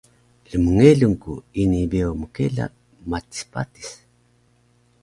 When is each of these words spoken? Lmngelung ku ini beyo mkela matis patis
Lmngelung 0.51 1.17
ku 1.23 1.33
ini 1.61 1.79
beyo 1.91 2.09
mkela 2.21 2.65
matis 3.09 3.41
patis 3.51 3.89